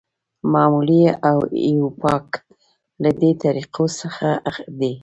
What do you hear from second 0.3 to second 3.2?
معمولي او ایوپاک له